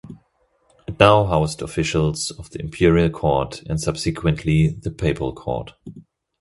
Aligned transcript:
It 0.87 0.99
now 0.99 1.25
housed 1.25 1.61
officials 1.61 2.31
of 2.31 2.49
the 2.49 2.59
imperial 2.59 3.11
court, 3.11 3.61
and 3.69 3.79
subsequently 3.79 4.69
the 4.69 4.89
papal 4.89 5.31
court. 5.31 5.73